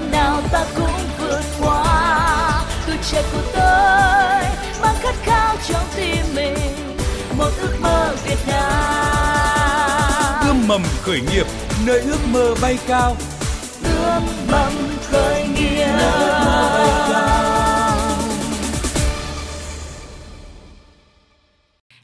[0.00, 2.64] gian nào ta cũng vượt qua.
[2.86, 4.42] Tuổi trẻ của tôi
[4.82, 6.56] mang khát khao trong tim mình
[7.38, 10.46] một ước mơ Việt Nam.
[10.46, 11.46] Ươm mầm khởi nghiệp
[11.86, 13.16] nơi ước mơ bay cao.
[13.84, 14.72] Ươm mầm
[15.10, 15.86] khởi nghiệp.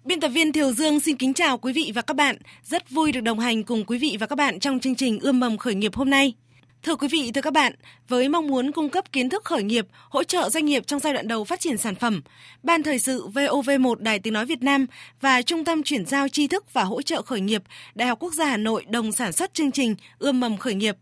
[0.04, 2.36] Biên tập viên Thiều Dương xin kính chào quý vị và các bạn.
[2.62, 5.40] Rất vui được đồng hành cùng quý vị và các bạn trong chương trình Ươm
[5.40, 6.34] mầm khởi nghiệp hôm nay.
[6.82, 7.72] Thưa quý vị, thưa các bạn,
[8.08, 11.12] với mong muốn cung cấp kiến thức khởi nghiệp, hỗ trợ doanh nghiệp trong giai
[11.12, 12.22] đoạn đầu phát triển sản phẩm,
[12.62, 14.86] Ban Thời sự VOV1 Đài Tiếng Nói Việt Nam
[15.20, 17.62] và Trung tâm Chuyển giao tri thức và hỗ trợ khởi nghiệp
[17.94, 20.96] Đại học Quốc gia Hà Nội đồng sản xuất chương trình Ươm mầm khởi nghiệp.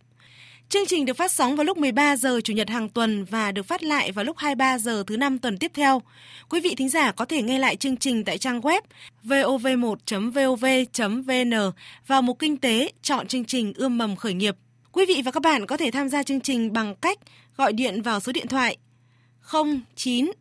[0.69, 3.67] Chương trình được phát sóng vào lúc 13 giờ Chủ nhật hàng tuần và được
[3.67, 6.03] phát lại vào lúc 23 giờ thứ năm tuần tiếp theo.
[6.49, 8.81] Quý vị thính giả có thể nghe lại chương trình tại trang web
[9.25, 11.73] vov1.vov.vn
[12.07, 14.57] vào mục kinh tế chọn chương trình Ươm mầm khởi nghiệp.
[14.95, 17.19] Quý vị và các bạn có thể tham gia chương trình bằng cách
[17.57, 18.77] gọi điện vào số điện thoại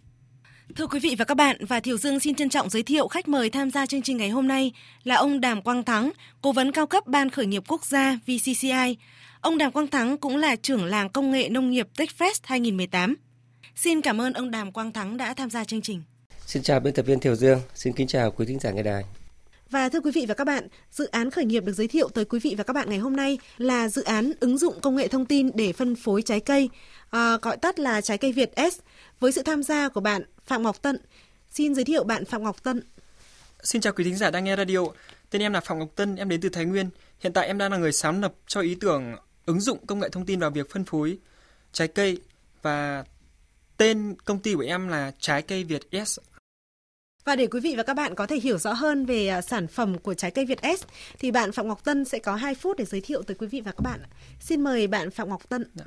[0.76, 3.28] Thưa quý vị và các bạn, và Thiều Dương xin trân trọng giới thiệu khách
[3.28, 4.72] mời tham gia chương trình ngày hôm nay
[5.04, 8.98] là ông Đàm Quang Thắng, Cố vấn cao cấp Ban Khởi nghiệp Quốc gia VCCI.
[9.42, 13.16] Ông Đàm Quang Thắng cũng là trưởng làng công nghệ nông nghiệp TechFest 2018.
[13.76, 16.04] Xin cảm ơn ông Đàm Quang Thắng đã tham gia chương trình.
[16.46, 19.04] Xin chào biên tập viên Thiều Dương, xin kính chào quý thính giả nghe đài.
[19.74, 22.26] Và thưa quý vị và các bạn, dự án khởi nghiệp được giới thiệu tới
[22.26, 25.08] quý vị và các bạn ngày hôm nay là dự án ứng dụng công nghệ
[25.08, 26.70] thông tin để phân phối trái cây,
[27.10, 28.80] à, gọi tắt là trái cây Việt S,
[29.20, 30.98] với sự tham gia của bạn Phạm Ngọc Tân.
[31.50, 32.84] Xin giới thiệu bạn Phạm Ngọc Tân.
[33.64, 34.80] Xin chào quý thính giả đang nghe radio.
[35.30, 36.90] Tên em là Phạm Ngọc Tân, em đến từ Thái Nguyên.
[37.20, 40.10] Hiện tại em đang là người sáng lập cho ý tưởng ứng dụng công nghệ
[40.10, 41.18] thông tin vào việc phân phối
[41.72, 42.22] trái cây
[42.62, 43.04] và
[43.78, 46.20] tên công ty của em là Trái cây Việt S.
[47.26, 49.68] Và để quý vị và các bạn có thể hiểu rõ hơn về à, sản
[49.68, 50.84] phẩm của trái cây Việt S
[51.20, 53.62] thì bạn Phạm Ngọc Tân sẽ có 2 phút để giới thiệu tới quý vị
[53.62, 54.00] và các bạn.
[54.40, 55.66] Xin mời bạn Phạm Ngọc Tân.
[55.76, 55.86] Dạ.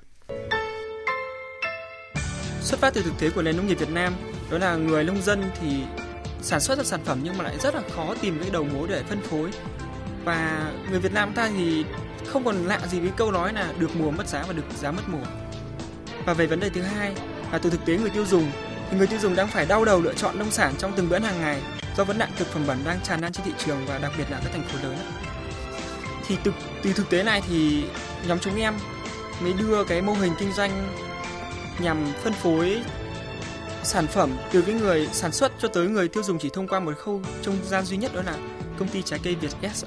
[2.61, 4.15] Xuất phát từ thực tế của nền nông nghiệp Việt Nam,
[4.51, 5.69] đó là người nông dân thì
[6.43, 8.89] sản xuất ra sản phẩm nhưng mà lại rất là khó tìm cái đầu mối
[8.89, 9.51] để phân phối.
[10.25, 11.85] Và người Việt Nam ta thì
[12.27, 14.91] không còn lạ gì với câu nói là được mùa mất giá và được giá
[14.91, 15.27] mất mùa.
[16.27, 17.15] Và về vấn đề thứ hai
[17.53, 18.51] là từ thực tế người tiêu dùng
[18.91, 21.19] thì người tiêu dùng đang phải đau đầu lựa chọn nông sản trong từng bữa
[21.19, 21.63] hàng ngày
[21.97, 24.25] do vấn nạn thực phẩm bẩn đang tràn lan trên thị trường và đặc biệt
[24.31, 24.97] là các thành phố lớn.
[26.27, 26.53] Thì từ,
[26.83, 27.85] từ thực tế này thì
[28.29, 28.75] nhóm chúng em
[29.41, 30.89] mới đưa cái mô hình kinh doanh
[31.79, 32.81] nhằm phân phối
[33.83, 36.81] sản phẩm từ cái người sản xuất cho tới người tiêu dùng chỉ thông qua
[36.81, 38.37] một khâu trung gian duy nhất đó là
[38.79, 39.85] công ty trái cây Việt S.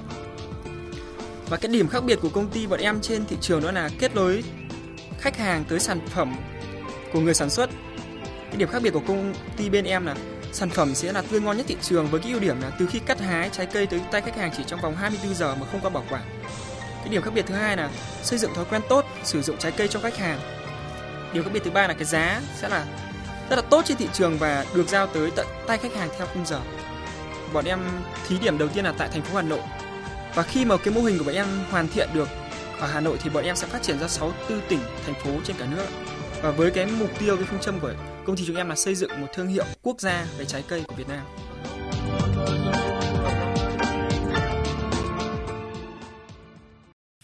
[1.48, 3.90] Và cái điểm khác biệt của công ty bọn em trên thị trường đó là
[3.98, 4.44] kết nối
[5.18, 6.36] khách hàng tới sản phẩm
[7.12, 7.70] của người sản xuất.
[8.50, 10.14] Cái điểm khác biệt của công ty bên em là
[10.52, 12.86] sản phẩm sẽ là tươi ngon nhất thị trường với cái ưu điểm là từ
[12.86, 15.66] khi cắt hái trái cây tới tay khách hàng chỉ trong vòng 24 giờ mà
[15.72, 16.22] không qua bảo quản.
[17.00, 17.90] Cái điểm khác biệt thứ hai là
[18.22, 20.40] xây dựng thói quen tốt sử dụng trái cây cho khách hàng.
[21.32, 22.86] Điều khác biệt thứ ba là cái giá sẽ là
[23.50, 26.26] rất là tốt trên thị trường và được giao tới tận tay khách hàng theo
[26.34, 26.60] khung giờ.
[27.52, 27.80] Bọn em
[28.28, 29.60] thí điểm đầu tiên là tại thành phố Hà Nội.
[30.34, 32.28] Và khi mà cái mô hình của bọn em hoàn thiện được
[32.80, 35.56] ở Hà Nội thì bọn em sẽ phát triển ra 64 tỉnh, thành phố trên
[35.56, 35.86] cả nước.
[36.42, 37.92] Và với cái mục tiêu, cái phương châm của
[38.24, 40.82] công ty chúng em là xây dựng một thương hiệu quốc gia về trái cây
[40.88, 41.26] của Việt Nam.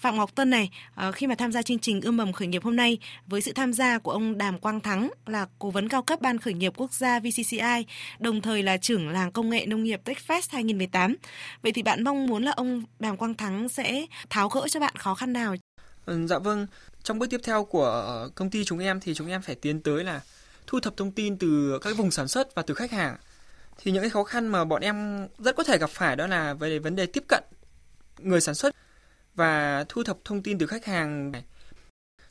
[0.00, 2.64] Phạm Ngọc Tân này, ờ, khi mà tham gia chương trình ươm mầm khởi nghiệp
[2.64, 6.02] hôm nay với sự tham gia của ông Đàm Quang Thắng là cố vấn cao
[6.02, 7.86] cấp Ban khởi nghiệp quốc gia VCCI,
[8.18, 11.16] đồng thời là trưởng làng công nghệ nông nghiệp TechFest 2018.
[11.62, 14.94] Vậy thì bạn mong muốn là ông Đàm Quang Thắng sẽ tháo gỡ cho bạn
[14.96, 15.56] khó khăn nào?
[16.06, 16.66] Ừ, dạ vâng,
[17.02, 19.80] trong bước tiếp theo của ờ, công ty chúng em thì chúng em phải tiến
[19.80, 20.20] tới là
[20.66, 23.16] thu thập thông tin từ các vùng sản xuất và từ khách hàng.
[23.78, 26.54] Thì những cái khó khăn mà bọn em rất có thể gặp phải đó là
[26.54, 27.44] về vấn đề tiếp cận
[28.18, 28.74] người sản xuất
[29.34, 31.32] và thu thập thông tin từ khách hàng.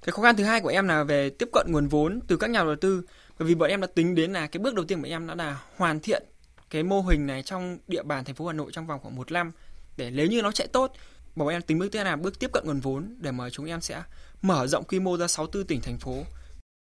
[0.02, 2.50] Cái khó khăn thứ hai của em là về tiếp cận nguồn vốn từ các
[2.50, 3.03] nhà đầu tư.
[3.40, 5.35] Bởi vì bọn em đã tính đến là cái bước đầu tiên của em đã
[5.35, 6.24] là hoàn thiện
[6.69, 9.31] cái mô hình này trong địa bàn thành phố Hà Nội trong vòng khoảng một
[9.31, 9.52] năm
[9.97, 10.94] để nếu như nó chạy tốt
[11.35, 13.82] bọn em tính bước tiếp là bước tiếp cận nguồn vốn để mà chúng em
[13.82, 14.03] sẽ
[14.41, 16.23] mở rộng quy mô ra 64 tỉnh thành phố.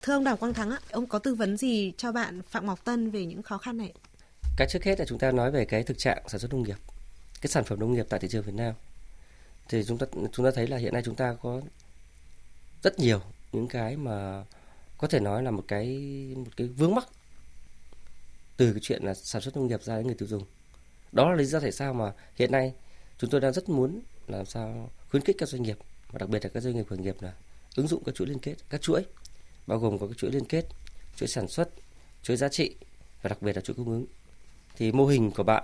[0.04, 3.12] Thưa ông Đào Quang Thắng, ông có tư vấn gì cho bạn Phạm Ngọc Tân
[3.12, 3.94] về những khó khăn này?
[4.58, 6.78] Cái trước hết là chúng ta nói về cái thực trạng sản xuất nông nghiệp,
[7.42, 8.74] cái sản phẩm nông nghiệp tại thị trường Việt Nam
[9.70, 11.62] thì chúng ta chúng ta thấy là hiện nay chúng ta có
[12.84, 14.44] rất nhiều những cái mà
[14.98, 15.88] có thể nói là một cái
[16.36, 17.08] một cái vướng mắc
[18.58, 20.44] từ cái chuyện là sản xuất nông nghiệp ra đến người tiêu dùng
[21.12, 22.74] đó là lý do tại sao mà hiện nay
[23.18, 25.78] chúng tôi đang rất muốn làm sao khuyến khích các doanh nghiệp
[26.12, 27.34] và đặc biệt là các doanh nghiệp khởi nghiệp là
[27.76, 29.06] ứng dụng các chuỗi liên kết các chuỗi
[29.68, 30.66] bao gồm có các chuỗi liên kết
[31.16, 31.70] chuỗi sản xuất
[32.24, 32.76] chuỗi giá trị
[33.22, 34.06] và đặc biệt là chuỗi cung ứng.
[34.78, 35.64] Thì mô hình của bạn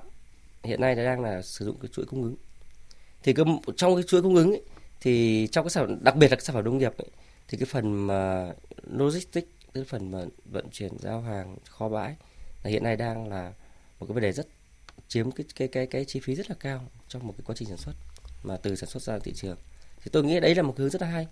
[0.63, 2.35] hiện nay đang là sử dụng cái chuỗi cung ứng.
[3.23, 3.45] Thì cái,
[3.77, 4.61] trong cái chuỗi cung ứng ấy,
[5.01, 7.07] thì trong cái sản đặc biệt là cái sản phẩm nông nghiệp ấy,
[7.47, 8.51] thì cái phần mà
[8.91, 12.15] logistics cái phần mà vận chuyển giao hàng kho bãi
[12.63, 13.53] là hiện nay đang là
[13.99, 14.47] một cái vấn đề rất
[15.07, 17.67] chiếm cái cái cái cái chi phí rất là cao trong một cái quá trình
[17.67, 17.93] sản xuất
[18.47, 19.57] mà từ sản xuất ra thị trường.
[20.01, 21.27] Thì tôi nghĩ đấy là một hướng rất là hay.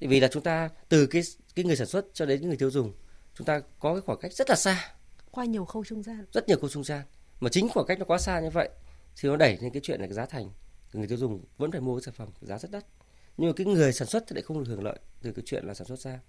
[0.00, 1.22] Vì là chúng ta từ cái
[1.54, 2.92] cái người sản xuất cho đến người tiêu dùng
[3.34, 4.94] chúng ta có cái khoảng cách rất là xa.
[5.30, 6.24] Qua nhiều khâu trung gian.
[6.32, 7.02] Rất nhiều khâu trung gian.
[7.40, 8.68] Mà chính khoảng cách nó quá xa như vậy
[9.16, 10.50] thì nó đẩy lên cái chuyện là cái giá thành
[10.92, 12.84] người tiêu dùng vẫn phải mua cái sản phẩm giá rất đắt.
[13.36, 15.64] Nhưng mà cái người sản xuất thì lại không được hưởng lợi từ cái chuyện
[15.66, 16.20] là sản xuất ra.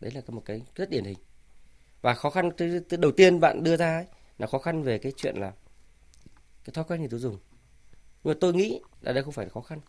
[0.00, 1.18] Đấy là một cái rất điển hình.
[2.02, 4.06] Và khó khăn từ, từ đầu tiên bạn đưa ra ấy,
[4.38, 5.52] là khó khăn về cái chuyện là
[6.64, 7.38] cái thói quen người tiêu dùng
[8.24, 9.80] nhưng mà tôi nghĩ là đây không phải là khó khăn,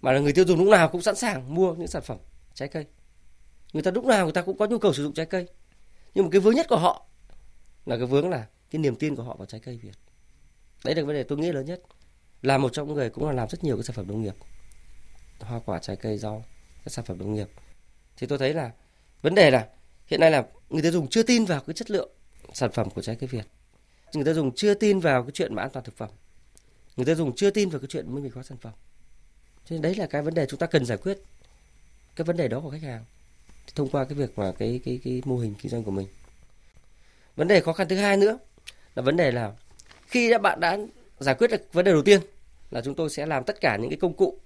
[0.00, 2.18] mà là người tiêu dùng lúc nào cũng sẵn sàng mua những sản phẩm
[2.54, 2.86] trái cây.
[3.72, 5.46] Người ta lúc nào người ta cũng có nhu cầu sử dụng trái cây.
[6.14, 7.06] Nhưng mà cái vướng nhất của họ
[7.86, 9.98] là cái vướng là cái niềm tin của họ vào trái cây việt.
[10.84, 11.80] Đấy là vấn đề tôi nghĩ lớn nhất.
[12.42, 14.34] Là một trong những người cũng là làm rất nhiều cái sản phẩm nông nghiệp.
[15.40, 16.44] Hoa quả, trái cây, rau,
[16.84, 17.48] các sản phẩm nông nghiệp.
[18.16, 18.70] Thì tôi thấy là
[19.22, 19.68] vấn đề là
[20.06, 22.10] hiện nay là người tiêu dùng chưa tin vào cái chất lượng
[22.52, 23.44] sản phẩm của trái cây việt.
[24.14, 26.10] Người tiêu dùng chưa tin vào cái chuyện mà an toàn thực phẩm
[26.96, 28.72] người tiêu dùng chưa tin vào cái chuyện minh bạch hóa sản phẩm.
[29.64, 31.18] Cho nên đấy là cái vấn đề chúng ta cần giải quyết.
[32.16, 33.04] Cái vấn đề đó của khách hàng.
[33.74, 36.06] Thông qua cái việc mà cái cái cái mô hình kinh doanh của mình.
[37.36, 38.38] Vấn đề khó khăn thứ hai nữa
[38.94, 39.52] là vấn đề là
[40.06, 40.78] khi đã bạn đã
[41.18, 42.20] giải quyết được vấn đề đầu tiên
[42.70, 44.38] là chúng tôi sẽ làm tất cả những cái công cụ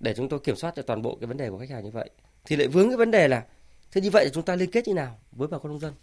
[0.00, 1.90] để chúng tôi kiểm soát được toàn bộ cái vấn đề của khách hàng như
[1.90, 2.10] vậy.
[2.44, 3.44] Thì lại vướng cái vấn đề là,
[3.92, 5.94] thế như vậy thì chúng ta liên kết như nào với bà con nông dân?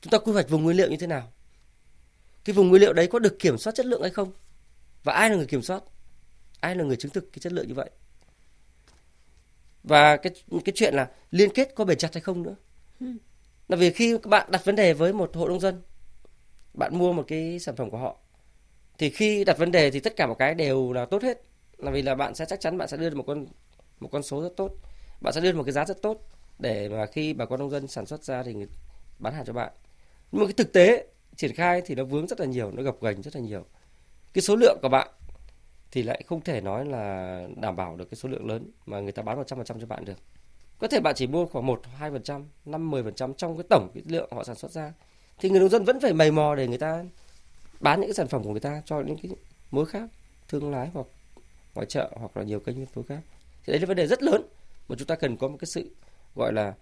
[0.00, 1.32] Chúng ta quy hoạch vùng nguyên liệu như thế nào?
[2.44, 4.32] Cái vùng nguyên liệu đấy có được kiểm soát chất lượng hay không?
[5.06, 5.82] Và ai là người kiểm soát?
[6.60, 7.90] Ai là người chứng thực cái chất lượng như vậy?
[9.84, 10.32] Và cái
[10.64, 12.54] cái chuyện là liên kết có bền chặt hay không nữa?
[13.00, 13.06] Ừ.
[13.68, 15.82] là vì khi các bạn đặt vấn đề với một hộ nông dân
[16.74, 18.16] bạn mua một cái sản phẩm của họ
[18.98, 21.42] thì khi đặt vấn đề thì tất cả một cái đều là tốt hết.
[21.78, 23.46] Là vì là bạn sẽ chắc chắn bạn sẽ đưa được một con
[24.00, 24.70] một con số rất tốt.
[25.20, 27.70] Bạn sẽ đưa được một cái giá rất tốt để mà khi bà con nông
[27.70, 28.54] dân sản xuất ra thì
[29.18, 29.72] bán hàng cho bạn.
[30.32, 31.06] Nhưng mà cái thực tế
[31.36, 33.66] triển khai thì nó vướng rất là nhiều nó gập ghềnh rất là nhiều
[34.36, 35.08] cái số lượng của bạn
[35.90, 39.12] thì lại không thể nói là đảm bảo được cái số lượng lớn mà người
[39.12, 40.18] ta bán 100% cho bạn được.
[40.78, 44.28] Có thể bạn chỉ mua khoảng 1, 2%, 5, 10% trong cái tổng cái lượng
[44.32, 44.92] họ sản xuất ra.
[45.38, 47.04] Thì người nông dân vẫn phải mày mò để người ta
[47.80, 49.32] bán những cái sản phẩm của người ta cho những cái
[49.70, 50.10] mối khác,
[50.48, 51.06] thương lái hoặc
[51.74, 53.20] ngoại chợ hoặc là nhiều kênh phân phối khác.
[53.66, 54.42] Thì đấy là vấn đề rất lớn
[54.88, 55.90] mà chúng ta cần có một cái sự
[56.34, 56.74] gọi là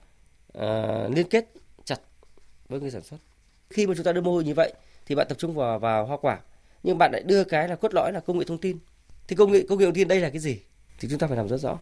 [0.58, 1.52] uh, liên kết
[1.84, 2.00] chặt
[2.68, 3.18] với người sản xuất.
[3.70, 4.72] Khi mà chúng ta đưa mô hình như vậy
[5.06, 6.38] thì bạn tập trung vào vào hoa quả
[6.84, 8.78] nhưng bạn lại đưa cái là cốt lõi là công nghệ thông tin.
[9.28, 10.60] Thì công nghệ công nghệ thông tin đây là cái gì?
[11.00, 11.78] Thì chúng ta phải làm rất rõ.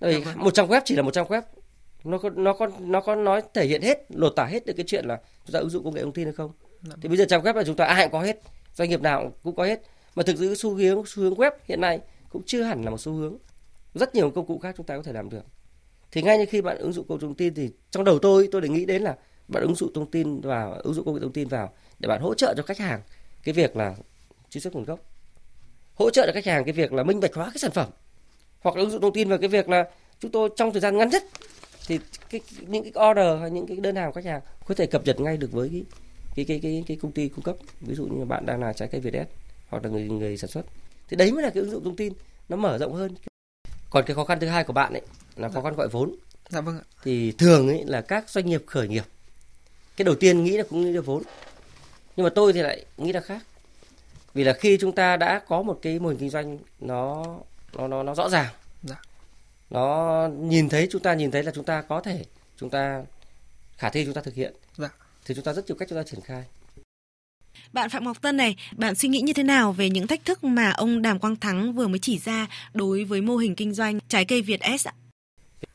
[0.00, 1.42] Đây một trang web chỉ là một trang web.
[2.04, 4.84] Nó có nó có nó có nói thể hiện hết lột tả hết được cái
[4.88, 6.52] chuyện là chúng ta ứng dụng công nghệ thông tin hay không.
[6.82, 6.94] Dạ.
[7.02, 8.40] Thì bây giờ trang web là chúng ta ai cũng có hết.
[8.74, 9.82] Doanh nghiệp nào cũng có hết.
[10.14, 13.00] Mà thực sự xu hướng xu hướng web hiện nay cũng chưa hẳn là một
[13.00, 13.36] xu hướng.
[13.94, 15.44] Rất nhiều công cụ khác chúng ta có thể làm được.
[16.12, 18.48] Thì ngay như khi bạn ứng dụng công nghệ thông tin thì trong đầu tôi
[18.52, 19.16] tôi để nghĩ đến là
[19.48, 22.20] bạn ứng dụng thông tin vào ứng dụng công nghệ thông tin vào để bạn
[22.20, 23.00] hỗ trợ cho khách hàng
[23.44, 23.94] cái việc là
[24.50, 25.00] truy xuất nguồn gốc.
[25.94, 27.90] Hỗ trợ cho khách hàng cái việc là minh bạch hóa cái sản phẩm
[28.60, 29.90] hoặc là ứng dụng thông tin về cái việc là
[30.20, 31.24] chúng tôi trong thời gian ngắn nhất
[31.86, 31.98] thì
[32.30, 35.04] cái, những cái order hay những cái đơn hàng của khách hàng có thể cập
[35.04, 35.68] nhật ngay được với
[36.34, 37.56] cái cái cái cái, cái công ty cung cấp.
[37.80, 39.14] Ví dụ như bạn đang là trái cây Việt
[39.68, 40.62] hoặc là người người sản xuất.
[41.08, 42.12] Thì đấy mới là cái ứng dụng thông tin
[42.48, 43.14] nó mở rộng hơn.
[43.90, 45.02] Còn cái khó khăn thứ hai của bạn ấy
[45.36, 46.14] là khó khăn gọi vốn.
[46.48, 46.84] Dạ vâng ạ.
[47.02, 49.04] thì thường ấy là các doanh nghiệp khởi nghiệp
[49.96, 51.22] cái đầu tiên nghĩ là cũng nghĩ được vốn
[52.20, 53.42] nhưng mà tôi thì lại nghĩ là khác
[54.34, 57.24] vì là khi chúng ta đã có một cái mô hình kinh doanh nó
[57.72, 58.46] nó nó nó rõ ràng
[58.82, 58.96] dạ.
[59.70, 62.24] nó nhìn thấy chúng ta nhìn thấy là chúng ta có thể
[62.56, 63.02] chúng ta
[63.76, 64.88] khả thi chúng ta thực hiện dạ.
[65.24, 66.44] thì chúng ta rất nhiều cách chúng ta triển khai
[67.72, 70.44] bạn Phạm Ngọc Tân này, bạn suy nghĩ như thế nào về những thách thức
[70.44, 73.98] mà ông Đàm Quang Thắng vừa mới chỉ ra đối với mô hình kinh doanh
[74.08, 74.92] trái cây Việt S ạ?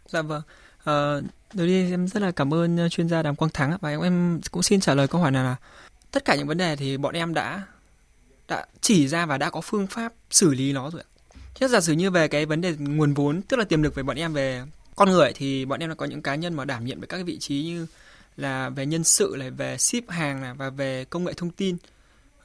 [0.07, 0.41] Dạ vâng.
[0.83, 0.93] À,
[1.53, 4.63] đầu tiên em rất là cảm ơn chuyên gia Đàm Quang Thắng và em cũng
[4.63, 5.55] xin trả lời câu hỏi này là
[6.15, 7.62] tất cả những vấn đề thì bọn em đã
[8.48, 11.01] đã chỉ ra và đã có phương pháp xử lý nó rồi
[11.55, 14.03] chứ giả sử như về cái vấn đề nguồn vốn, tức là tiềm lực về
[14.03, 14.63] bọn em về
[14.95, 17.17] con người thì bọn em đã có những cá nhân mà đảm nhiệm về các
[17.17, 17.88] cái vị trí như
[18.38, 21.77] là về nhân sự này, về ship hàng này và về công nghệ thông tin.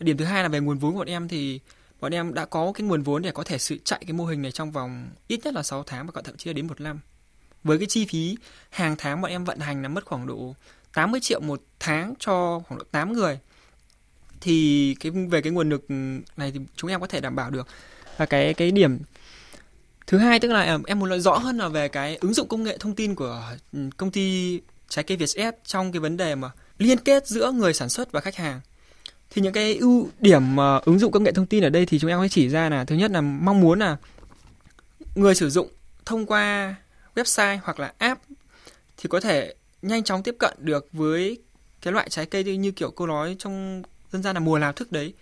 [0.00, 1.60] Điểm thứ hai là về nguồn vốn của bọn em thì
[2.00, 4.42] bọn em đã có cái nguồn vốn để có thể sự chạy cái mô hình
[4.42, 7.00] này trong vòng ít nhất là 6 tháng và thậm chí là đến một năm.
[7.64, 8.36] Với cái chi phí
[8.70, 10.54] hàng tháng bọn em vận hành là mất khoảng độ
[10.94, 13.38] 80 triệu một tháng cho khoảng độ 8 người
[14.40, 15.84] thì cái, về cái nguồn lực
[16.36, 17.68] này thì chúng em có thể đảm bảo được.
[18.16, 18.98] Và cái cái điểm
[20.06, 22.62] thứ hai tức là, em muốn nói rõ hơn là về cái ứng dụng công
[22.62, 23.42] nghệ thông tin của
[23.72, 27.74] ừ, công ty trái cây Vietjet trong cái vấn đề mà liên kết giữa người
[27.74, 28.60] sản xuất và khách hàng.
[29.30, 31.98] Thì những cái ưu điểm mà ứng dụng công nghệ thông tin ở đây thì
[31.98, 33.96] chúng em mới chỉ ra là thứ nhất là mong muốn là
[35.14, 35.68] người sử dụng
[36.04, 36.74] thông qua
[37.14, 38.22] website hoặc là app
[38.96, 41.38] thì có thể nhanh chóng tiếp cận được với
[41.82, 44.92] cái loại trái cây như kiểu cô nói trong dân gian là mùa nào thức
[44.92, 45.14] đấy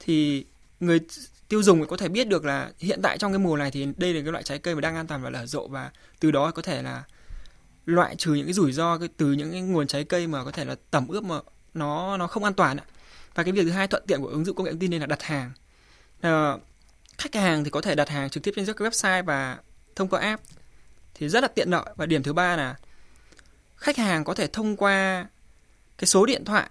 [0.00, 0.44] thì
[0.80, 1.00] người
[1.48, 4.14] tiêu dùng có thể biết được là hiện tại trong cái mùa này thì đây
[4.14, 6.50] là cái loại trái cây mà đang an toàn và nở rộ và từ đó
[6.50, 7.04] có thể là
[7.86, 10.64] loại trừ những cái rủi ro từ những cái nguồn trái cây mà có thể
[10.64, 11.36] là tẩm ướp mà
[11.74, 12.84] nó nó không an toàn ạ.
[13.34, 15.00] Và cái việc thứ hai thuận tiện của ứng dụng công nghệ thông tin đây
[15.00, 15.52] là đặt hàng.
[16.20, 16.56] À,
[17.18, 19.58] khách hàng thì có thể đặt hàng trực tiếp trên các website và
[19.96, 20.42] thông qua app
[21.14, 22.76] thì rất là tiện lợi và điểm thứ ba là
[23.76, 25.26] khách hàng có thể thông qua
[25.98, 26.70] cái số điện thoại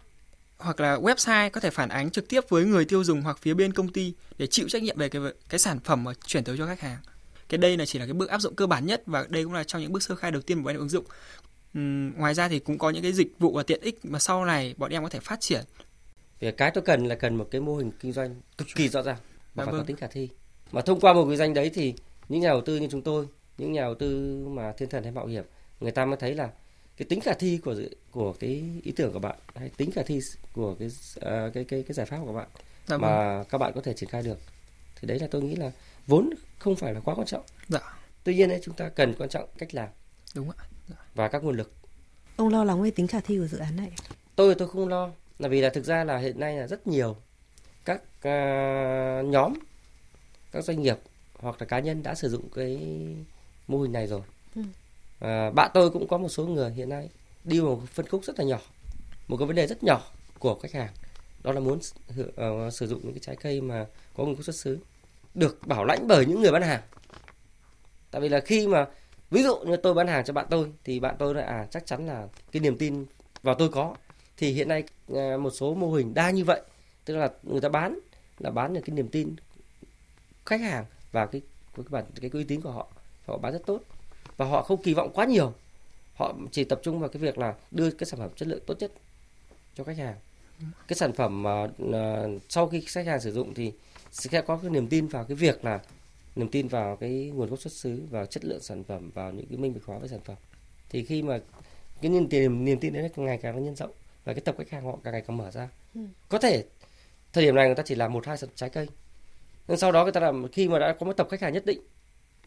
[0.60, 3.54] hoặc là website có thể phản ánh trực tiếp với người tiêu dùng hoặc phía
[3.54, 6.58] bên công ty để chịu trách nhiệm về cái cái sản phẩm mà chuyển tới
[6.58, 6.98] cho khách hàng.
[7.50, 9.54] Cái đây là chỉ là cái bước áp dụng cơ bản nhất và đây cũng
[9.54, 11.06] là trong những bước sơ khai đầu tiên của bọn em ứng dụng.
[11.78, 14.46] Uhm, ngoài ra thì cũng có những cái dịch vụ và tiện ích mà sau
[14.46, 15.62] này bọn em có thể phát triển.
[16.40, 19.02] Vì cái tôi cần là cần một cái mô hình kinh doanh cực kỳ rõ
[19.02, 19.18] ràng
[19.56, 19.82] và dạ phải vâng.
[19.82, 20.30] có tính khả thi.
[20.72, 21.94] Mà thông qua một cái danh đấy thì
[22.30, 23.26] những nhà đầu tư như chúng tôi,
[23.58, 25.44] những nhà đầu tư mà thiên thần hay mạo hiểm,
[25.80, 26.50] người ta mới thấy là
[27.00, 27.76] cái tính khả thi của
[28.12, 30.20] của cái ý tưởng của bạn hay tính khả thi
[30.54, 32.48] của cái uh, cái cái cái giải pháp của bạn
[32.88, 33.46] dạ mà vâng.
[33.50, 34.40] các bạn có thể triển khai được
[34.96, 35.72] thì đấy là tôi nghĩ là
[36.08, 36.30] vốn
[36.60, 37.80] không phải là quá quan trọng dạ.
[38.24, 39.90] tuy nhiên ấy chúng ta cần quan trọng cách làm
[40.36, 40.96] đúng ạ dạ.
[41.16, 41.72] và các nguồn lực
[42.36, 43.92] ông lo lắng về tính khả thi của dự án này
[44.36, 47.16] tôi tôi không lo là vì là thực ra là hiện nay là rất nhiều
[47.86, 49.54] các uh, nhóm
[50.52, 50.98] các doanh nghiệp
[51.34, 52.80] hoặc là cá nhân đã sử dụng cái
[53.68, 54.22] mô hình này rồi
[54.56, 54.62] ừ
[55.20, 57.10] à, bạn tôi cũng có một số người hiện nay
[57.44, 58.60] đi một phân khúc rất là nhỏ
[59.30, 60.02] một cái vấn đề rất nhỏ
[60.40, 60.90] của khách hàng.
[61.44, 61.80] Đó là muốn
[62.22, 63.86] uh, sử dụng những cái trái cây mà
[64.18, 64.80] có nguồn gốc xuất xứ
[65.34, 66.82] được bảo lãnh bởi những người bán hàng.
[68.12, 68.88] Tại vì là khi mà
[69.32, 71.86] ví dụ như tôi bán hàng cho bạn tôi thì bạn tôi là à chắc
[71.86, 73.06] chắn là cái niềm tin
[73.44, 73.96] vào tôi có.
[74.38, 76.62] Thì hiện nay ờ, một số mô hình đa như vậy
[77.06, 78.00] tức là người ta bán
[78.40, 79.36] là bán được cái niềm tin
[80.46, 81.42] khách hàng và cái
[81.76, 82.88] cái bản cái uy tín của họ
[83.26, 83.80] họ bán rất tốt
[84.40, 85.54] và họ không kỳ vọng quá nhiều.
[86.14, 88.76] Họ chỉ tập trung vào cái việc là đưa cái sản phẩm chất lượng tốt
[88.80, 88.92] nhất
[89.76, 90.16] cho khách hàng.
[90.88, 93.74] Cái sản phẩm mà uh, sau khi khách hàng sử dụng thì
[94.12, 95.80] sẽ có cái niềm tin vào cái việc là
[96.36, 99.46] niềm tin vào cái nguồn gốc xuất xứ vào chất lượng sản phẩm vào những
[99.46, 100.36] cái minh bạch hóa với sản phẩm.
[100.90, 101.40] Thì khi mà
[102.02, 103.92] cái niềm tin niềm tin đấy ngày càng nhân rộng
[104.26, 105.70] và cái tập khách hàng họ càng ngày càng mở ra.
[105.96, 106.02] Ừ.
[106.30, 106.66] có thể
[107.34, 108.88] thời điểm này người ta chỉ làm một hai trái cây.
[109.68, 111.66] Nhưng sau đó người ta làm khi mà đã có một tập khách hàng nhất
[111.66, 111.80] định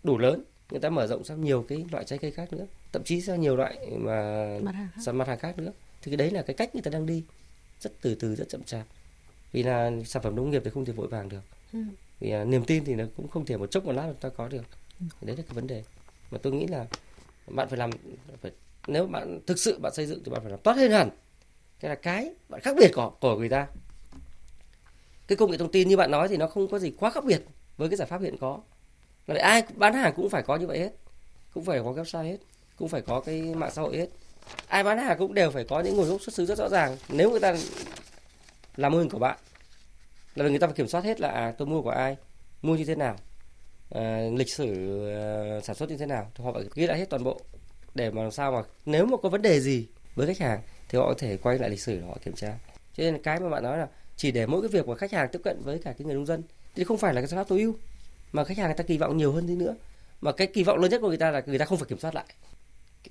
[0.02, 2.66] đủ lớn người ta mở rộng sang nhiều cái loại trái cây khác nữa.
[2.92, 5.72] Thậm chí sang nhiều loại mà mặt hàng khác, mặt hàng khác nữa.
[6.02, 7.24] Thì cái đấy là cái cách người ta đang đi.
[7.80, 8.86] Rất từ từ rất chậm chạp.
[9.52, 11.42] Vì là sản phẩm nông nghiệp thì không thể vội vàng được.
[11.72, 11.78] Ừ.
[12.20, 14.28] vì là niềm tin thì nó cũng không thể một chốc một lát chúng ta
[14.28, 14.64] có được.
[15.00, 15.06] Ừ.
[15.20, 15.84] đấy là cái vấn đề.
[16.30, 16.86] Mà tôi nghĩ là
[17.46, 17.90] bạn phải làm
[18.42, 18.52] phải
[18.86, 21.10] nếu bạn thực sự bạn xây dựng thì bạn phải làm tốt hơn hẳn.
[21.80, 23.66] Cái là cái bạn khác biệt của của người ta.
[25.26, 27.24] Cái công nghệ thông tin như bạn nói thì nó không có gì quá khác
[27.24, 27.42] biệt
[27.76, 28.60] với cái giải pháp hiện có
[29.26, 30.90] là ai bán hàng cũng phải có như vậy hết.
[31.54, 32.36] Cũng phải có website hết.
[32.76, 34.06] Cũng phải có cái mạng xã hội hết.
[34.68, 36.96] Ai bán hàng cũng đều phải có những nguồn gốc xuất xứ rất rõ ràng.
[37.08, 37.54] Nếu người ta
[38.76, 39.38] làm mô hình của bạn
[40.34, 42.16] là người ta phải kiểm soát hết là à, tôi mua của ai
[42.62, 43.16] mua như thế nào
[43.90, 47.10] à, lịch sử à, sản xuất như thế nào thì họ phải ghi lại hết
[47.10, 47.40] toàn bộ
[47.94, 50.98] để mà làm sao mà nếu mà có vấn đề gì với khách hàng thì
[50.98, 52.58] họ có thể quay lại lịch sử để họ kiểm tra.
[52.96, 55.28] Cho nên cái mà bạn nói là chỉ để mỗi cái việc của khách hàng
[55.32, 56.42] tiếp cận với cả cái người nông dân
[56.74, 57.74] thì không phải là cái giải pháp tối ưu
[58.32, 59.74] mà khách hàng người ta kỳ vọng nhiều hơn thế nữa.
[60.20, 61.98] Mà cái kỳ vọng lớn nhất của người ta là người ta không phải kiểm
[61.98, 62.24] soát lại.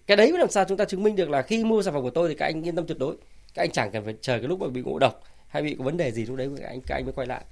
[0.08, 2.04] Cái đấy mới làm sao chúng ta chứng minh được là khi mua sản phẩm
[2.04, 3.16] của tôi thì các anh yên tâm tuyệt đối.
[3.54, 5.84] Các anh chẳng cần phải chờ cái lúc mà bị ngộ độc hay bị có
[5.84, 7.44] vấn đề gì lúc đấy các anh các anh mới quay lại.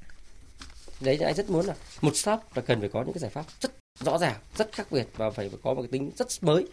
[1.01, 3.31] Đấy là anh rất muốn là một shop là cần phải có những cái giải
[3.31, 6.67] pháp rất rõ ràng, rất khác biệt và phải có một cái tính rất mới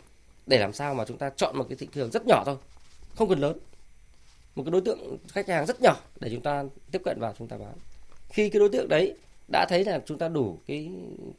[0.47, 2.57] để làm sao mà chúng ta chọn một cái thị trường rất nhỏ thôi,
[3.15, 3.59] không cần lớn.
[4.55, 7.49] Một cái đối tượng khách hàng rất nhỏ để chúng ta tiếp cận vào chúng
[7.49, 7.75] ta bán.
[8.29, 9.15] Khi cái đối tượng đấy
[9.49, 10.91] đã thấy là chúng ta đủ cái,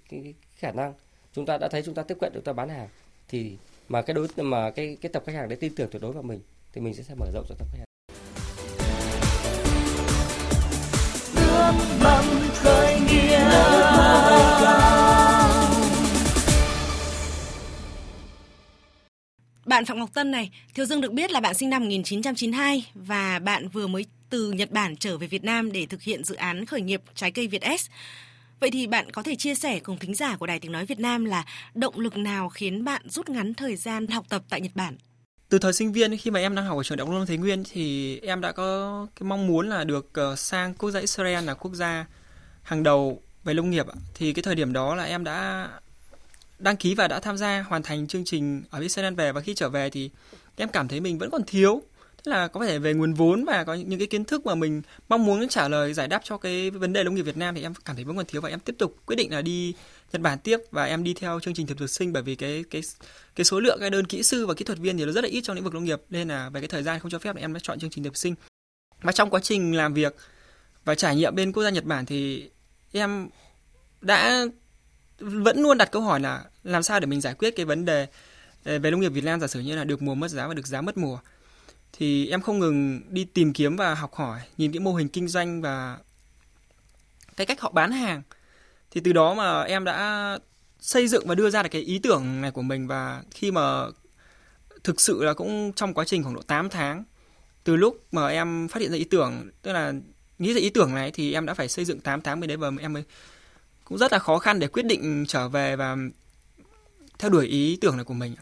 [0.09, 0.93] cái, cái khả năng
[1.33, 2.87] chúng ta đã thấy chúng ta tiếp cận được ta bán hàng
[3.27, 6.11] thì mà cái đối mà cái cái tập khách hàng đấy tin tưởng tuyệt đối
[6.11, 6.39] vào mình
[6.73, 7.86] thì mình sẽ mở rộng cho tập khách hàng.
[19.67, 23.39] Bạn Phạm Ngọc Tân này, Thiếu Dương được biết là bạn sinh năm 1992 và
[23.39, 26.65] bạn vừa mới từ Nhật Bản trở về Việt Nam để thực hiện dự án
[26.65, 27.89] khởi nghiệp trái cây Việt S.
[28.59, 30.99] Vậy thì bạn có thể chia sẻ cùng thính giả của Đài Tiếng Nói Việt
[30.99, 34.71] Nam là động lực nào khiến bạn rút ngắn thời gian học tập tại Nhật
[34.75, 34.97] Bản?
[35.49, 37.37] Từ thời sinh viên khi mà em đang học ở trường Đại học Nông Thế
[37.37, 41.45] Nguyên thì em đã có cái mong muốn là được ờ, sang quốc gia Israel
[41.45, 42.05] là quốc gia
[42.63, 45.67] hàng đầu về nông nghiệp thì cái thời điểm đó là em đã
[46.59, 49.53] đăng ký và đã tham gia hoàn thành chương trình ở Israel về và khi
[49.53, 50.09] trở về thì
[50.55, 51.81] em cảm thấy mình vẫn còn thiếu.
[52.23, 54.81] Tức là có thể về nguồn vốn và có những cái kiến thức mà mình
[55.09, 57.61] mong muốn trả lời, giải đáp cho cái vấn đề nông nghiệp Việt Nam thì
[57.61, 59.73] em cảm thấy vẫn còn thiếu và em tiếp tục quyết định là đi
[60.11, 62.63] Nhật Bản tiếp và em đi theo chương trình thực thực sinh bởi vì cái
[62.69, 62.81] cái
[63.35, 65.29] cái số lượng cái đơn kỹ sư và kỹ thuật viên thì nó rất là
[65.29, 66.01] ít trong lĩnh vực nông nghiệp.
[66.09, 68.03] Nên là về cái thời gian không cho phép thì em đã chọn chương trình
[68.03, 68.35] thực sinh.
[69.01, 70.15] Và trong quá trình làm việc
[70.85, 72.49] và trải nghiệm bên quốc gia Nhật Bản thì
[72.91, 73.29] em
[74.01, 74.45] đã
[75.19, 78.07] vẫn luôn đặt câu hỏi là làm sao để mình giải quyết cái vấn đề
[78.63, 80.53] ờ, về nông nghiệp Việt Nam giả sử như là được mùa mất giá và
[80.53, 81.19] được giá mất mùa.
[81.93, 85.27] Thì em không ngừng đi tìm kiếm và học hỏi, nhìn cái mô hình kinh
[85.27, 85.97] doanh và
[87.35, 88.21] cái cách họ bán hàng.
[88.91, 90.39] Thì từ đó mà em đã
[90.79, 93.85] xây dựng và đưa ra được cái ý tưởng này của mình và khi mà
[94.83, 97.03] thực sự là cũng trong quá trình khoảng độ 8 tháng,
[97.63, 99.93] từ lúc mà em phát hiện ra ý tưởng, tức là
[100.39, 102.57] nghĩ ra ý tưởng này thì em đã phải xây dựng 8 tháng mới đấy
[102.57, 103.03] và em mới
[103.89, 105.97] cũng rất là khó khăn để quyết định trở về và
[107.19, 108.35] theo đuổi ý tưởng này của mình.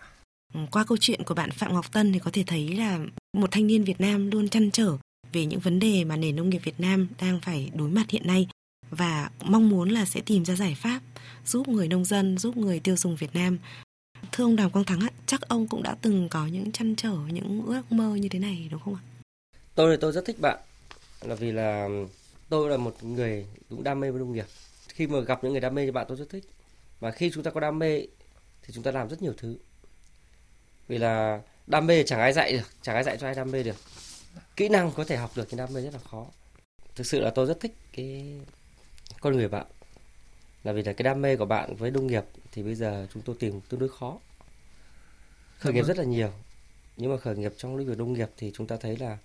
[0.53, 2.99] Ừ, qua câu chuyện của bạn Phạm Ngọc Tân thì có thể thấy là
[3.33, 4.97] một thanh niên Việt Nam luôn chăn trở
[5.33, 8.27] về những vấn đề mà nền nông nghiệp Việt Nam đang phải đối mặt hiện
[8.27, 8.47] nay
[8.89, 10.99] và mong muốn là sẽ tìm ra giải pháp
[11.45, 13.57] giúp người nông dân, giúp người tiêu dùng Việt Nam.
[14.31, 17.15] Thưa ông Đàm Quang Thắng ạ, chắc ông cũng đã từng có những chăn trở,
[17.31, 19.01] những ước mơ như thế này đúng không ạ?
[19.75, 20.57] Tôi thì tôi rất thích bạn
[21.21, 21.89] là vì là
[22.49, 24.45] tôi là một người cũng đam mê với nông nghiệp.
[24.95, 26.43] Khi mà gặp những người đam mê như bạn tôi rất thích.
[26.99, 28.01] Và khi chúng ta có đam mê
[28.61, 29.57] thì chúng ta làm rất nhiều thứ.
[30.87, 33.63] Vì là đam mê chẳng ai dạy được, chẳng ai dạy cho ai đam mê
[33.63, 33.75] được.
[34.55, 36.25] Kỹ năng có thể học được nhưng đam mê rất là khó.
[36.95, 38.39] Thực sự là tôi rất thích cái
[39.19, 39.65] con người bạn
[40.63, 43.23] là vì là cái đam mê của bạn với nông nghiệp thì bây giờ chúng
[43.23, 44.19] tôi tìm tương đối khó
[45.59, 46.31] khởi nghiệp rất là nhiều
[46.97, 49.17] nhưng mà khởi nghiệp trong lĩnh vực nông nghiệp thì chúng ta thấy là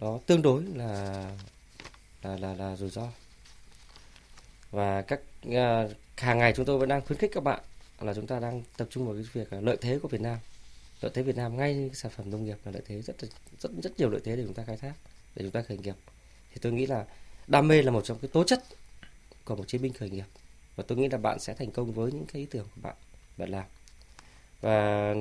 [0.00, 1.30] nó tương đối là
[2.22, 3.08] là là, là rủi ro
[4.74, 7.60] và các uh, hàng ngày chúng tôi vẫn đang khuyến khích các bạn
[8.00, 10.38] là chúng ta đang tập trung vào cái việc lợi thế của Việt Nam.
[11.00, 13.16] Lợi thế Việt Nam ngay sản phẩm nông nghiệp là lợi thế rất
[13.60, 14.92] rất rất nhiều lợi thế để chúng ta khai thác
[15.34, 15.94] để chúng ta khởi nghiệp.
[16.52, 17.04] Thì tôi nghĩ là
[17.46, 18.64] đam mê là một trong cái tố chất
[19.44, 20.26] của một chiến binh khởi nghiệp.
[20.76, 22.94] Và tôi nghĩ là bạn sẽ thành công với những cái ý tưởng của bạn
[23.36, 23.64] bạn làm.
[24.60, 25.14] Và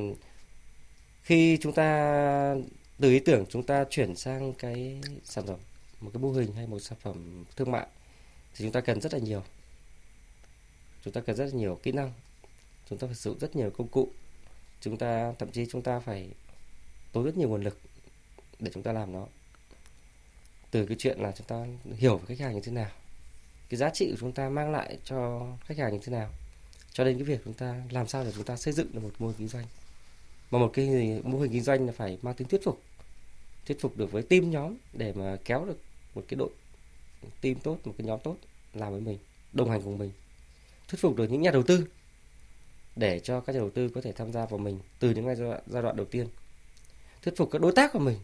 [1.24, 2.56] khi chúng ta
[3.00, 5.60] từ ý tưởng chúng ta chuyển sang cái sản phẩm
[6.00, 7.88] một cái mô hình hay một sản phẩm thương mại
[8.56, 9.44] thì chúng ta cần rất là nhiều.
[11.04, 12.14] Chúng ta cần rất là nhiều kỹ năng.
[12.90, 14.12] Chúng ta phải sử dụng rất nhiều công cụ.
[14.82, 16.30] Chúng ta, thậm chí chúng ta phải
[17.12, 17.78] tốn rất nhiều nguồn lực
[18.60, 19.28] để chúng ta làm nó.
[20.72, 22.92] Từ cái chuyện là chúng ta hiểu về khách hàng như thế nào,
[23.70, 26.30] cái giá trị của chúng ta mang lại cho khách hàng như thế nào,
[26.92, 29.12] cho đến cái việc chúng ta làm sao để chúng ta xây dựng được một
[29.20, 29.66] mô hình kinh doanh.
[30.52, 32.82] Mà một cái mô hình kinh doanh là phải mang tính thuyết phục
[33.66, 35.78] thuyết phục được với team nhóm để mà kéo được
[36.16, 36.50] một cái đội
[37.42, 38.38] team tốt một cái nhóm tốt
[38.74, 39.18] làm với mình
[39.54, 40.12] đồng hành cùng mình
[40.88, 41.88] thuyết phục được những nhà đầu tư
[42.96, 45.36] để cho các nhà đầu tư có thể tham gia vào mình từ những giai
[45.36, 46.28] đoạn, giai đoạn đầu tiên
[47.22, 48.20] thuyết phục các đối tác của mình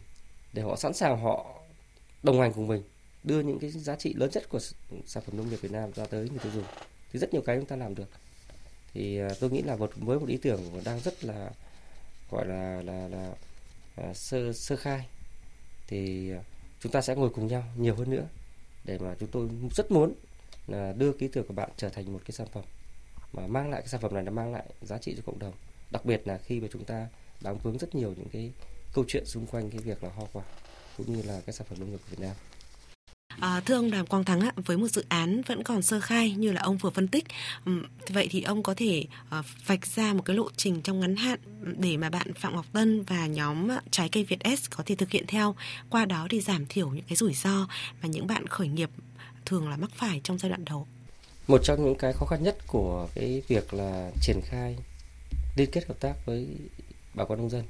[0.52, 1.60] để họ sẵn sàng họ
[2.22, 2.82] đồng hành cùng mình
[3.24, 4.58] đưa những cái giá trị lớn nhất của
[5.06, 6.64] sản phẩm nông nghiệp Việt Nam ra tới người tiêu dùng.
[7.12, 8.08] Thì rất nhiều cái chúng ta làm được.
[8.94, 11.50] Thì à, tôi nghĩ là một với một ý tưởng đang rất là
[12.30, 13.32] gọi là là là,
[13.96, 15.06] là sơ sơ khai
[15.86, 16.42] thì à,
[16.80, 18.26] chúng ta sẽ ngồi cùng nhau nhiều hơn nữa
[18.84, 20.14] để mà chúng tôi rất muốn
[20.66, 22.64] là đưa ký tưởng của bạn trở thành một cái sản phẩm
[23.32, 25.54] mà mang lại cái sản phẩm này nó mang lại giá trị cho cộng đồng
[25.90, 27.08] đặc biệt là khi mà chúng ta
[27.40, 28.52] đang vướng rất nhiều những cái
[28.94, 30.44] câu chuyện xung quanh cái việc là hoa quả,
[30.96, 32.36] cũng như là các sản phẩm nông nghiệp của Việt Nam.
[33.40, 36.30] À, thưa ông Đàm Quang Thắng ạ, với một dự án vẫn còn sơ khai
[36.30, 37.24] như là ông vừa phân tích,
[38.08, 39.04] vậy thì ông có thể
[39.38, 41.38] uh, vạch ra một cái lộ trình trong ngắn hạn
[41.78, 45.10] để mà bạn Phạm Ngọc Tân và nhóm trái cây Việt S có thể thực
[45.10, 45.54] hiện theo,
[45.90, 47.68] qua đó thì giảm thiểu những cái rủi ro
[48.02, 48.90] mà những bạn khởi nghiệp
[49.46, 50.86] thường là mắc phải trong giai đoạn đầu.
[51.48, 54.76] Một trong những cái khó khăn nhất của cái việc là triển khai
[55.56, 56.46] liên kết hợp tác với
[57.14, 57.64] bà con nông dân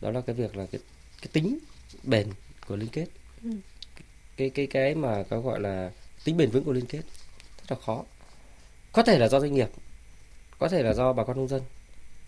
[0.00, 0.80] đó là cái việc là cái,
[1.22, 1.58] cái tính
[2.04, 2.26] bền
[2.66, 3.06] của liên kết
[3.42, 3.50] ừ
[4.36, 5.90] cái cái cái mà có gọi là
[6.24, 7.02] tính bền vững của liên kết
[7.58, 8.04] rất là khó.
[8.92, 9.68] Có thể là do doanh nghiệp
[10.58, 11.62] có thể là do bà con nông dân.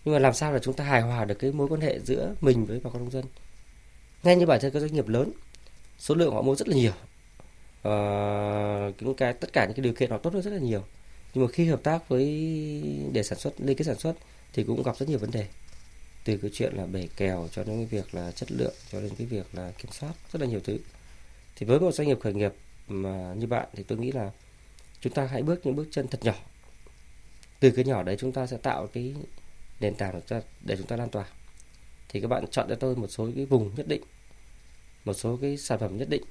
[0.05, 2.35] Nhưng mà làm sao là chúng ta hài hòa được cái mối quan hệ giữa
[2.41, 3.25] mình với bà con nông dân?
[4.23, 5.31] Ngay như bản thân các doanh nghiệp lớn
[5.99, 6.91] số lượng họ mua rất là nhiều.
[7.83, 7.93] À,
[8.99, 10.83] những cái tất cả những cái điều kiện họ tốt hơn rất là nhiều.
[11.33, 12.25] Nhưng mà khi hợp tác với
[13.13, 14.15] để sản xuất liên kết sản xuất
[14.53, 15.47] thì cũng gặp rất nhiều vấn đề.
[16.25, 19.11] Từ cái chuyện là bể kèo cho đến cái việc là chất lượng cho đến
[19.17, 20.77] cái việc là kiểm soát rất là nhiều thứ
[21.55, 22.53] thì với một doanh nghiệp khởi nghiệp
[22.87, 24.31] mà như bạn thì tôi nghĩ là
[24.99, 26.35] chúng ta hãy bước những bước chân thật nhỏ.
[27.59, 29.15] Từ cái nhỏ đấy chúng ta sẽ tạo cái
[29.79, 30.21] nền tảng
[30.61, 31.25] để chúng ta lan tỏa.
[32.09, 34.01] Thì các bạn chọn cho tôi một số cái vùng nhất định,
[35.05, 36.23] một số cái sản phẩm nhất định,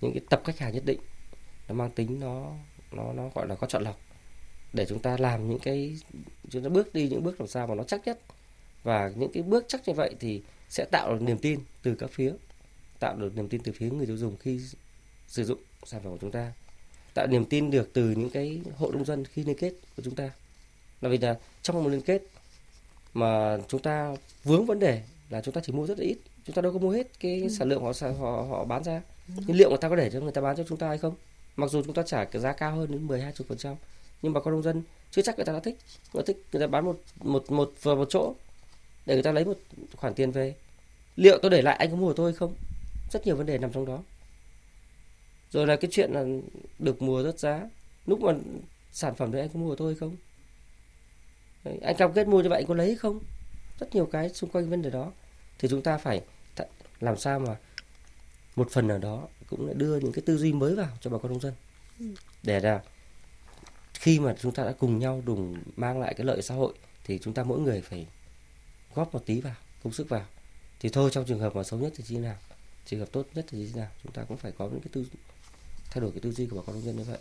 [0.00, 1.00] những cái tập khách hàng nhất định,
[1.68, 2.52] nó mang tính nó
[2.92, 4.00] nó nó gọi là có chọn lọc,
[4.72, 5.96] để chúng ta làm những cái,
[6.50, 8.20] chúng ta bước đi những bước làm sao mà nó chắc nhất.
[8.82, 12.10] Và những cái bước chắc như vậy thì sẽ tạo được niềm tin từ các
[12.10, 12.32] phía
[13.04, 14.60] tạo được niềm tin từ phía người tiêu dùng khi
[15.28, 16.52] sử dụng sản phẩm của chúng ta.
[17.14, 20.14] Tạo niềm tin được từ những cái hộ nông dân khi liên kết của chúng
[20.14, 20.30] ta.
[21.00, 22.22] Là vì là trong một liên kết
[23.14, 26.56] mà chúng ta vướng vấn đề là chúng ta chỉ mua rất là ít chúng
[26.56, 27.48] ta đâu có mua hết cái ừ.
[27.48, 29.02] sản lượng họ họ họ bán ra.
[29.28, 29.34] Ừ.
[29.46, 31.14] nhưng liệu người ta có để cho người ta bán cho chúng ta hay không?
[31.56, 33.74] Mặc dù chúng ta trả cái giá cao hơn đến 10 20 phần trăm
[34.22, 35.78] nhưng bà con nông dân chưa chắc người ta đã thích.
[36.12, 38.34] Người ta thích người ta bán một một một vào một chỗ
[39.06, 39.58] để người ta lấy một
[39.96, 40.54] khoản tiền về.
[41.16, 42.54] Liệu tôi để lại anh có mua của tôi hay không
[43.14, 44.02] rất nhiều vấn đề nằm trong đó.
[45.50, 46.24] Rồi là cái chuyện là
[46.78, 47.68] được mùa rớt giá
[48.06, 48.32] lúc mà
[48.92, 50.16] sản phẩm đấy anh có mua của tôi hay không?
[51.64, 53.20] Đấy, anh cam kết mua như vậy anh có lấy không?
[53.78, 55.12] Rất nhiều cái xung quanh vấn đề đó.
[55.58, 56.22] Thì chúng ta phải
[57.00, 57.56] làm sao mà
[58.56, 61.32] một phần nào đó cũng đưa những cái tư duy mới vào cho bà con
[61.32, 61.54] nông dân.
[61.98, 62.06] Ừ.
[62.42, 62.82] để là
[63.94, 66.74] khi mà chúng ta đã cùng nhau đùng mang lại cái lợi xã hội
[67.04, 68.06] thì chúng ta mỗi người phải
[68.94, 70.26] góp một tí vào công sức vào.
[70.80, 72.36] Thì thôi trong trường hợp mà xấu nhất thì như nào
[72.86, 73.90] trường hợp tốt nhất thì như thế nào?
[74.02, 75.06] Chúng ta cũng phải có những cái tư
[75.90, 77.18] thay đổi cái tư duy của bà con nông dân như vậy.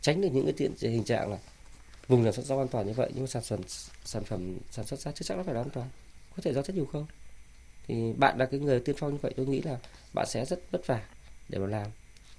[0.00, 1.38] Tránh được những cái tiện hình trạng là
[2.08, 3.60] vùng sản xuất rau an toàn như vậy nhưng mà sản phẩm
[4.04, 5.88] sản phẩm sản xuất ra chưa chắc nó phải là an toàn.
[6.36, 7.06] Có thể do rất nhiều không
[7.86, 9.78] thì bạn là cái người tiên phong như vậy tôi nghĩ là
[10.14, 11.02] bạn sẽ rất vất vả
[11.48, 11.90] để mà làm.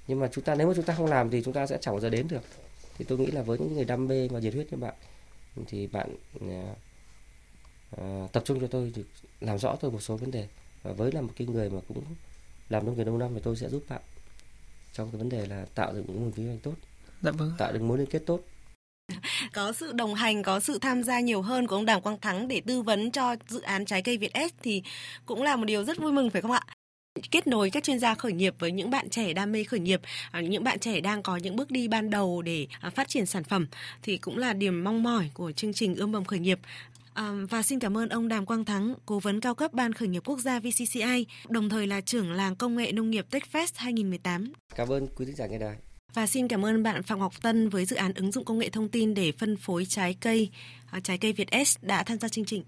[0.08, 1.94] Nhưng mà chúng ta nếu mà chúng ta không làm thì chúng ta sẽ chẳng
[1.94, 2.42] bao giờ đến được.
[2.98, 4.94] Thì tôi nghĩ là với những người đam mê và nhiệt huyết như bạn
[5.68, 6.16] thì bạn
[7.96, 9.04] uh, tập trung cho tôi thì
[9.40, 10.48] làm rõ tôi một số vấn đề.
[10.84, 12.04] Và với là một cái người mà cũng
[12.72, 14.02] làm nông nghiệp lâu năm thì tôi sẽ giúp bạn
[14.94, 16.74] trong cái vấn đề là tạo được những nguồn kinh doanh tốt
[17.22, 17.52] dạ vâng.
[17.58, 18.42] tạo được mối liên kết tốt
[19.54, 22.48] có sự đồng hành, có sự tham gia nhiều hơn của ông Đàm Quang Thắng
[22.48, 24.84] để tư vấn cho dự án trái cây Việt S thì
[25.26, 26.62] cũng là một điều rất vui mừng phải không ạ?
[27.32, 30.02] kết nối các chuyên gia khởi nghiệp với những bạn trẻ đam mê khởi nghiệp,
[30.32, 33.26] à, những bạn trẻ đang có những bước đi ban đầu để à, phát triển
[33.26, 33.68] sản phẩm
[34.02, 36.60] thì cũng là điểm mong mỏi của chương trình ươm mầm khởi nghiệp.
[37.14, 40.08] À, và xin cảm ơn ông Đàm Quang Thắng, cố vấn cao cấp Ban khởi
[40.08, 44.54] nghiệp quốc gia VCCI, đồng thời là trưởng làng công nghệ nông nghiệp TechFest 2018.
[44.76, 45.76] Cảm ơn quý thính giả nghe đài.
[46.14, 48.70] Và xin cảm ơn bạn Phạm Ngọc Tân với dự án ứng dụng công nghệ
[48.70, 50.50] thông tin để phân phối trái cây,
[51.04, 52.64] trái cây Việt S đã tham gia chương trình.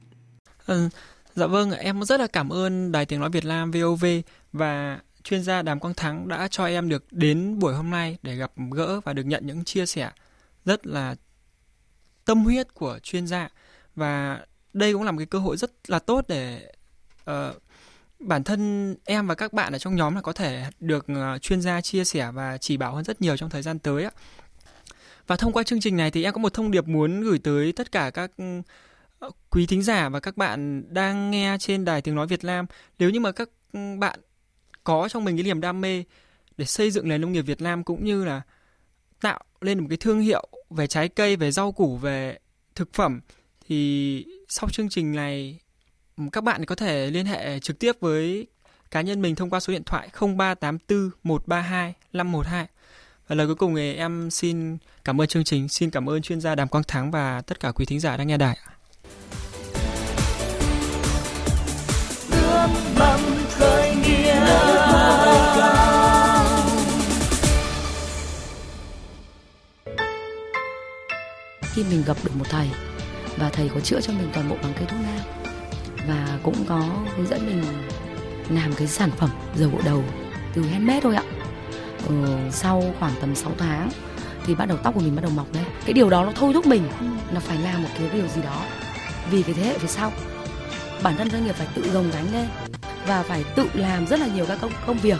[0.65, 0.89] Ừ,
[1.35, 4.05] Dạ vâng, em rất là cảm ơn Đài Tiếng Nói Việt Nam VOV
[4.53, 8.35] và chuyên gia Đàm Quang Thắng đã cho em được đến buổi hôm nay để
[8.35, 10.11] gặp gỡ và được nhận những chia sẻ
[10.65, 11.15] rất là
[12.25, 13.49] tâm huyết của chuyên gia
[13.95, 16.71] và đây cũng là một cái cơ hội rất là tốt để
[17.29, 17.35] uh,
[18.19, 21.61] bản thân em và các bạn ở trong nhóm là có thể được uh, chuyên
[21.61, 24.11] gia chia sẻ và chỉ bảo hơn rất nhiều trong thời gian tới ạ.
[25.27, 27.71] Và thông qua chương trình này thì em có một thông điệp muốn gửi tới
[27.71, 28.61] tất cả các ừ,
[29.19, 32.65] ờ, quý thính giả và các bạn đang nghe trên đài tiếng nói Việt Nam,
[32.99, 34.19] nếu như mà các ừ, bạn
[34.83, 36.03] có trong mình cái niềm đam mê
[36.57, 38.41] để xây dựng nền nông nghiệp Việt Nam cũng như là
[39.21, 42.39] tạo lên một cái thương hiệu về trái cây, về rau củ, về
[42.75, 43.21] thực phẩm
[43.67, 45.59] thì sau chương trình này
[46.31, 48.47] các bạn có thể liên hệ trực tiếp với
[48.91, 52.67] cá nhân mình thông qua số điện thoại 0384 132 512.
[53.27, 56.41] Và lời cuối cùng thì em xin cảm ơn chương trình, xin cảm ơn chuyên
[56.41, 58.57] gia Đàm Quang Thắng và tất cả quý thính giả đang nghe đài.
[62.99, 63.93] mầm khởi
[71.73, 72.67] khi mình gặp được một thầy
[73.37, 75.19] và thầy có chữa cho mình toàn bộ bằng cây thuốc nam.
[76.07, 76.81] Và cũng có
[77.17, 77.63] hướng dẫn mình
[78.49, 80.03] làm cái sản phẩm dầu gội đầu
[80.53, 81.23] từ handmade thôi ạ.
[82.07, 82.15] Ừ,
[82.51, 83.89] sau khoảng tầm 6 tháng
[84.45, 86.53] thì bắt đầu tóc của mình bắt đầu mọc đấy cái điều đó nó thôi
[86.53, 86.83] thúc mình
[87.33, 88.65] là phải làm một cái điều gì đó.
[89.31, 90.11] Vì cái thế hệ phía sau
[91.03, 92.47] bản thân doanh nghiệp phải tự gồng gánh lên
[93.07, 95.19] và phải tự làm rất là nhiều các công công việc.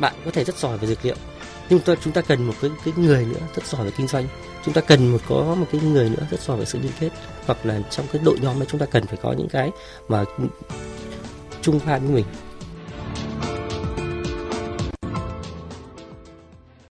[0.00, 1.16] Bạn có thể rất giỏi về dược liệu
[1.72, 4.26] nhưng tôi chúng ta cần một cái cái người nữa rất giỏi về kinh doanh
[4.64, 7.10] chúng ta cần một có một cái người nữa rất giỏi về sự liên kết
[7.46, 9.70] hoặc là trong cái đội nhóm ấy chúng ta cần phải có những cái
[10.08, 10.24] mà
[11.62, 12.24] chung phan với mình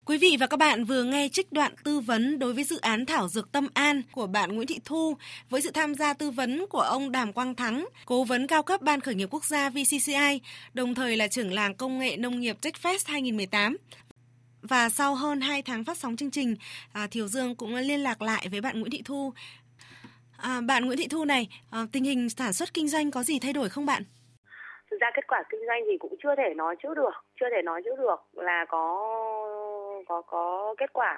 [0.07, 3.07] Quý vị và các bạn vừa nghe trích đoạn tư vấn đối với dự án
[3.07, 5.16] Thảo Dược Tâm An của bạn Nguyễn Thị Thu
[5.50, 8.83] với sự tham gia tư vấn của ông Đàm Quang Thắng, cố vấn cao cấp
[8.83, 10.40] Ban khởi nghiệp quốc gia VCCI,
[10.74, 13.77] đồng thời là trưởng làng công nghệ nông nghiệp TechFest 2018.
[14.68, 16.57] Và sau hơn 2 tháng phát sóng chương trình,
[16.94, 19.33] à, Thiều Dương cũng liên lạc lại với bạn Nguyễn Thị Thu.
[20.38, 23.38] À, bạn Nguyễn Thị Thu này, à, tình hình sản xuất kinh doanh có gì
[23.42, 24.03] thay đổi không bạn?
[24.90, 27.62] Thực ra kết quả kinh doanh thì cũng chưa thể nói trước được, chưa thể
[27.62, 28.85] nói trước được là có
[30.09, 31.14] có có kết quả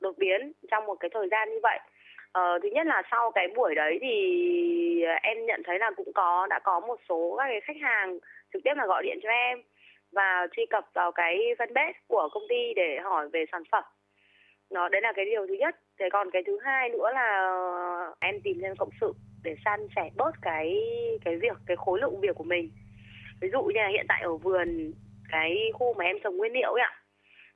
[0.00, 1.78] đột biến trong một cái thời gian như vậy
[2.34, 4.14] Ờ, thứ nhất là sau cái buổi đấy thì
[5.22, 8.18] em nhận thấy là cũng có đã có một số các cái khách hàng
[8.52, 9.62] trực tiếp là gọi điện cho em
[10.14, 13.84] và truy cập vào cái fanpage của công ty để hỏi về sản phẩm.
[14.70, 15.76] Nó, đấy là cái điều thứ nhất.
[15.98, 19.12] Thế còn cái thứ hai nữa là ờ, em tìm thêm cộng sự
[19.44, 20.80] để san sẻ bớt cái
[21.24, 22.70] cái việc, cái khối lượng việc của mình.
[23.40, 24.92] Ví dụ như là hiện tại ở vườn,
[25.32, 26.92] cái khu mà em trồng nguyên liệu ấy ạ.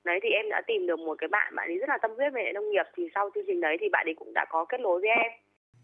[0.04, 2.32] Đấy, thì em đã tìm được một cái bạn bạn ấy rất là tâm huyết
[2.32, 4.80] về nông nghiệp, thì sau chương trình đấy thì bạn ấy cũng đã có kết
[4.80, 5.32] nối với em.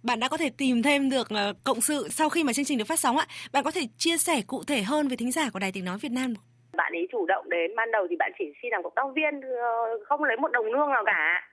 [0.02, 2.78] Bạn đã có thể tìm thêm được ờ, cộng sự sau khi mà chương trình
[2.78, 3.26] được phát sóng ạ.
[3.52, 5.98] Bạn có thể chia sẻ cụ thể hơn với thính giả của Đài Tiếng Nói
[5.98, 6.53] Việt Nam không?
[6.76, 9.40] Bạn ấy chủ động đến, ban đầu thì bạn chỉ xin làm cộng tác viên
[9.40, 11.48] ờ, không lấy một đồng lương nào cả.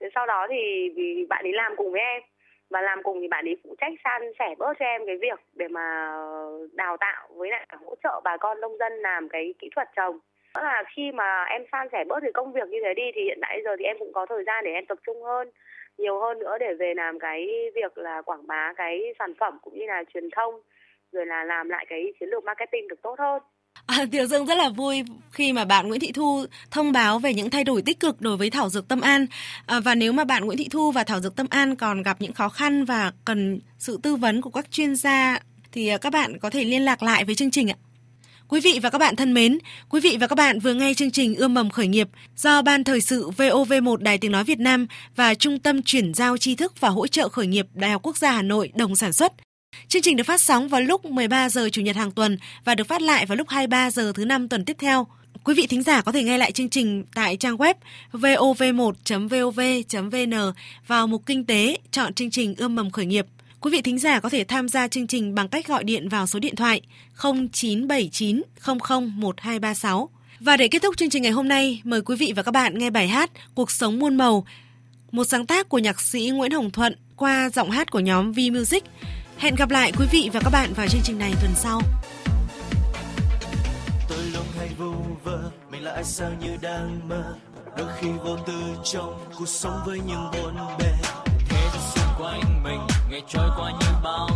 [0.00, 2.22] Thế sau đó thì vì bạn ấy làm cùng với em
[2.70, 5.40] và làm cùng thì bạn ấy phụ trách san sẻ bớt cho em cái việc
[5.52, 6.16] để mà
[6.72, 10.18] đào tạo với lại hỗ trợ bà con nông dân làm cái kỹ thuật trồng
[10.54, 13.22] đó là khi mà em san sẻ bớt thì công việc như thế đi thì
[13.22, 15.50] hiện tại giờ thì em cũng có thời gian để em tập trung hơn,
[15.98, 19.78] nhiều hơn nữa để về làm cái việc là quảng bá cái sản phẩm cũng
[19.78, 20.60] như là truyền thông,
[21.12, 23.42] rồi là làm lại cái chiến lược marketing được tốt hơn.
[23.86, 27.34] À, Tiểu Dương rất là vui khi mà bạn Nguyễn Thị Thu thông báo về
[27.34, 29.26] những thay đổi tích cực đối với Thảo Dược Tâm An.
[29.66, 32.20] À, và nếu mà bạn Nguyễn Thị Thu và Thảo Dược Tâm An còn gặp
[32.20, 35.38] những khó khăn và cần sự tư vấn của các chuyên gia
[35.72, 37.76] thì à, các bạn có thể liên lạc lại với chương trình ạ.
[38.48, 39.58] Quý vị và các bạn thân mến,
[39.88, 42.84] quý vị và các bạn vừa nghe chương trình Ươm mầm khởi nghiệp do Ban
[42.84, 46.80] Thời sự VOV1 Đài Tiếng Nói Việt Nam và Trung tâm Chuyển giao tri thức
[46.80, 49.32] và hỗ trợ khởi nghiệp Đại học Quốc gia Hà Nội đồng sản xuất.
[49.88, 52.88] Chương trình được phát sóng vào lúc 13 giờ Chủ nhật hàng tuần và được
[52.88, 55.06] phát lại vào lúc 23 giờ thứ năm tuần tiếp theo.
[55.44, 57.74] Quý vị thính giả có thể nghe lại chương trình tại trang web
[58.12, 59.52] vov1.vov.vn
[60.86, 63.26] vào mục kinh tế, chọn chương trình Ươm mầm khởi nghiệp.
[63.60, 66.26] Quý vị thính giả có thể tham gia chương trình bằng cách gọi điện vào
[66.26, 66.80] số điện thoại
[67.22, 68.74] 0979 00
[69.20, 70.10] 1236.
[70.40, 72.78] Và để kết thúc chương trình ngày hôm nay, mời quý vị và các bạn
[72.78, 74.46] nghe bài hát Cuộc sống muôn màu,
[75.12, 78.38] một sáng tác của nhạc sĩ Nguyễn Hồng Thuận qua giọng hát của nhóm V
[78.52, 78.84] Music.
[79.38, 81.80] Hẹn gặp lại quý vị và các bạn vào chương trình này tuần sau.
[84.08, 84.92] Tôi luôn hay vô
[85.24, 87.34] vơ, mình là ai sao như đang mơ.
[87.78, 90.92] Đôi khi vô tư trong cuộc sống với những bộn bề.
[91.48, 94.28] Thế giới xung quanh mình ngày trôi qua như bao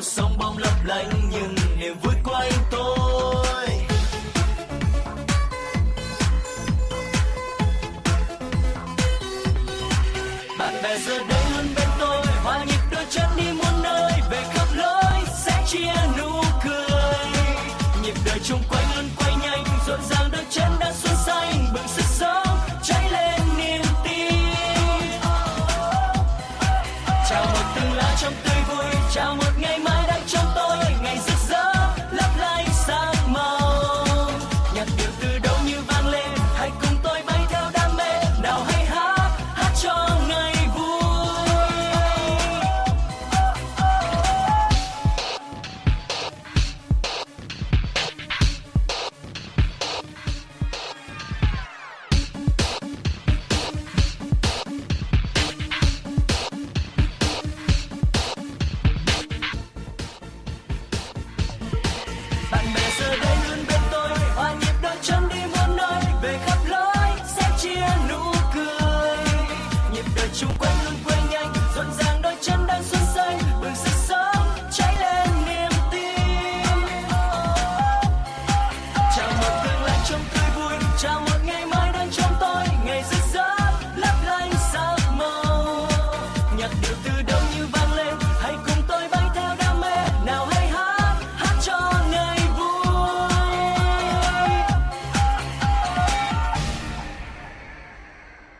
[0.00, 0.39] về cuộc